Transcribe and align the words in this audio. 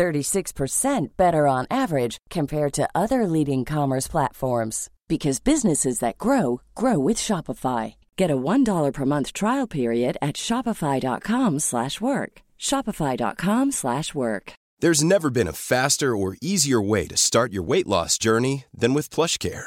36% 0.00 1.08
better 1.18 1.46
on 1.46 1.66
average 1.70 2.16
compared 2.30 2.72
to 2.72 2.88
other 2.94 3.26
leading 3.26 3.66
commerce 3.66 4.08
platforms 4.08 4.88
because 5.08 5.40
businesses 5.40 5.98
that 5.98 6.16
grow 6.16 6.62
grow 6.74 6.98
with 6.98 7.18
Shopify. 7.18 7.94
Get 8.16 8.30
a 8.30 8.42
$1 8.52 8.92
per 8.94 9.04
month 9.04 9.32
trial 9.34 9.66
period 9.66 10.16
at 10.22 10.36
shopify.com/work. 10.36 12.32
shopify.com/work. 12.68 14.52
There's 14.82 15.04
never 15.04 15.30
been 15.30 15.48
a 15.48 15.60
faster 15.72 16.10
or 16.16 16.36
easier 16.40 16.80
way 16.92 17.06
to 17.08 17.16
start 17.16 17.52
your 17.52 17.66
weight 17.70 17.86
loss 17.86 18.16
journey 18.16 18.64
than 18.80 18.94
with 18.94 19.14
PlushCare. 19.14 19.66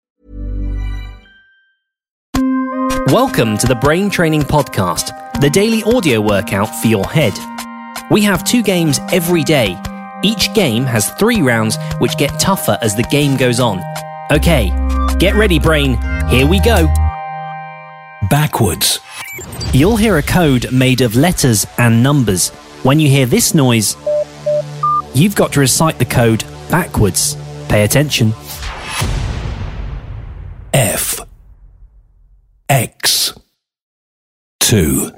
Welcome 3.11 3.57
to 3.57 3.67
the 3.67 3.75
Brain 3.75 4.09
Training 4.09 4.43
Podcast, 4.43 5.11
the 5.41 5.49
daily 5.49 5.83
audio 5.83 6.21
workout 6.21 6.73
for 6.81 6.87
your 6.87 7.03
head. 7.03 7.33
We 8.09 8.21
have 8.21 8.45
two 8.45 8.63
games 8.63 9.01
every 9.11 9.43
day. 9.43 9.77
Each 10.23 10.53
game 10.53 10.85
has 10.85 11.11
three 11.15 11.41
rounds 11.41 11.77
which 11.97 12.17
get 12.17 12.39
tougher 12.39 12.77
as 12.81 12.95
the 12.95 13.03
game 13.03 13.35
goes 13.35 13.59
on. 13.59 13.81
Okay, 14.31 14.69
get 15.19 15.35
ready, 15.35 15.59
brain. 15.59 15.97
Here 16.29 16.47
we 16.47 16.61
go. 16.61 16.87
Backwards. 18.29 19.01
You'll 19.73 19.97
hear 19.97 20.17
a 20.17 20.23
code 20.23 20.71
made 20.71 21.01
of 21.01 21.13
letters 21.13 21.67
and 21.77 22.01
numbers. 22.01 22.47
When 22.83 22.97
you 23.01 23.09
hear 23.09 23.25
this 23.25 23.53
noise, 23.53 23.97
you've 25.13 25.35
got 25.35 25.51
to 25.51 25.59
recite 25.59 25.99
the 25.99 26.05
code 26.05 26.45
backwards. 26.69 27.35
Pay 27.67 27.83
attention. 27.83 28.31
F. 30.73 31.20
X. 32.71 33.33
2. 34.61 35.11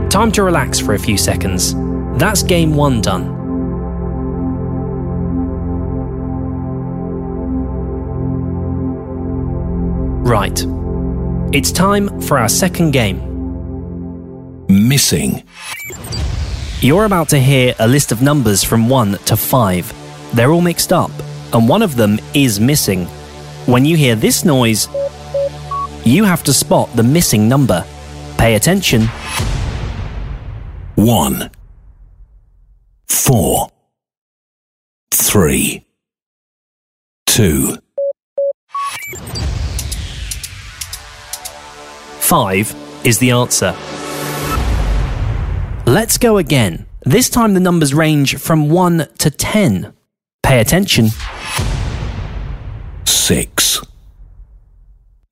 Time 0.09 0.31
to 0.31 0.42
relax 0.44 0.80
for 0.80 0.96
a 0.96 1.00
few 1.00 1.18
seconds. 1.18 1.75
That's 2.18 2.42
game 2.42 2.75
one 2.75 3.02
done. 3.02 3.28
Right. 10.24 10.66
It's 11.53 11.72
time 11.72 12.19
for 12.22 12.40
our 12.40 12.50
second 12.50 12.90
game. 12.92 13.19
Missing. 14.68 15.44
You're 16.80 17.06
about 17.06 17.30
to 17.30 17.40
hear 17.40 17.75
a 17.78 17.88
list 17.88 18.12
of 18.12 18.24
numbers 18.24 18.63
from 18.63 18.90
1 18.90 19.19
to 19.25 19.38
5. 19.38 20.00
They're 20.34 20.52
all 20.52 20.62
mixed 20.62 20.94
up, 20.94 21.12
and 21.53 21.68
one 21.68 21.81
of 21.81 21.96
them 21.96 22.19
is 22.34 22.59
missing. 22.59 23.06
When 23.66 23.86
you 23.86 23.97
hear 23.97 24.16
this 24.16 24.46
noise, 24.46 24.88
you 26.06 26.24
have 26.24 26.44
to 26.44 26.53
spot 26.53 26.90
the 26.96 27.03
missing 27.03 27.47
number. 27.47 27.86
Pay 28.38 28.56
attention. 28.56 29.08
1. 30.96 31.52
4. 33.08 33.69
3. 35.12 35.86
2. 37.28 37.78
5 42.19 42.75
is 43.03 43.19
the 43.19 43.31
answer. 43.31 43.75
Let's 45.86 46.18
go 46.18 46.38
again. 46.38 46.86
This 47.03 47.30
time 47.30 47.53
the 47.53 47.59
numbers 47.59 47.94
range 47.94 48.38
from 48.38 48.69
1 48.69 49.08
to 49.18 49.30
10. 49.30 49.94
Pay 50.44 50.59
attention. 50.59 51.09
6. 53.06 53.81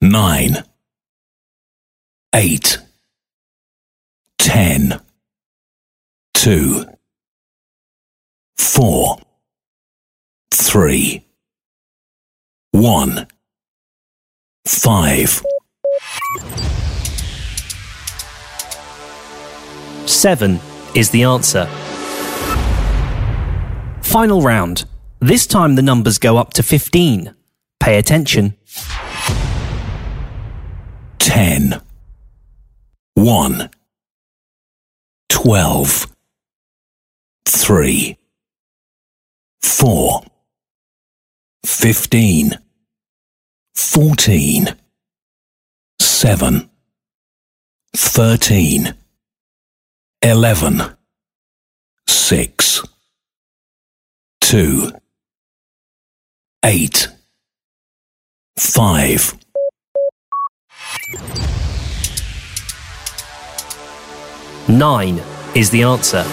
9. 0.01 0.63
8. 2.33 2.77
10. 4.37 5.01
2. 6.35 6.85
4. 8.57 9.17
3. 10.51 11.25
1. 12.71 13.27
5. 14.65 15.43
7 20.05 20.59
is 20.95 21.09
the 21.09 21.23
answer. 21.23 21.65
Final 24.01 24.41
round. 24.41 24.85
This 25.21 25.45
time 25.45 25.75
the 25.75 25.81
numbers 25.81 26.17
go 26.17 26.37
up 26.37 26.53
to 26.53 26.63
15. 26.63 27.35
Pay 27.81 27.97
attention. 27.97 28.55
10. 31.19 31.81
1. 33.15 33.69
12. 35.27 36.07
3. 37.45 38.17
4. 39.61 40.21
15. 41.65 42.51
14. 43.75 44.67
7. 45.99 46.69
13. 47.93 48.93
11. 50.21 50.81
6. 52.07 52.83
2. 54.41 54.91
8. 56.65 57.07
5. 58.57 59.33
Nine 64.67 65.21
is 65.55 65.69
the 65.69 65.83
answer. 65.83 66.25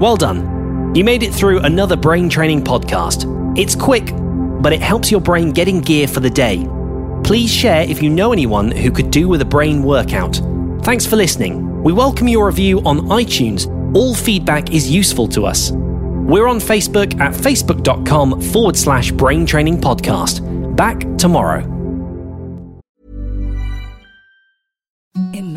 Well 0.00 0.16
done. 0.16 0.92
You 0.96 1.04
made 1.04 1.22
it 1.22 1.32
through 1.32 1.60
another 1.60 1.94
brain 1.96 2.28
training 2.28 2.64
podcast. 2.64 3.24
It's 3.56 3.76
quick, 3.76 4.10
but 4.60 4.72
it 4.72 4.82
helps 4.82 5.12
your 5.12 5.20
brain 5.20 5.52
get 5.52 5.68
in 5.68 5.80
gear 5.80 6.08
for 6.08 6.18
the 6.18 6.28
day. 6.28 6.66
Please 7.22 7.52
share 7.52 7.82
if 7.82 8.02
you 8.02 8.10
know 8.10 8.32
anyone 8.32 8.72
who 8.72 8.90
could 8.90 9.12
do 9.12 9.28
with 9.28 9.42
a 9.42 9.44
brain 9.44 9.84
workout. 9.84 10.40
Thanks 10.86 11.04
for 11.04 11.16
listening. 11.16 11.82
We 11.82 11.92
welcome 11.92 12.28
your 12.28 12.46
review 12.46 12.78
on 12.82 13.08
iTunes. 13.08 13.66
All 13.92 14.14
feedback 14.14 14.72
is 14.72 14.88
useful 14.88 15.26
to 15.30 15.44
us. 15.44 15.72
We're 15.72 16.46
on 16.46 16.58
Facebook 16.58 17.18
at 17.18 17.34
facebook.com 17.34 18.40
forward 18.40 18.76
slash 18.76 19.10
brain 19.10 19.46
training 19.46 19.80
podcast. 19.80 20.44
Back 20.76 21.00
tomorrow. 21.18 21.64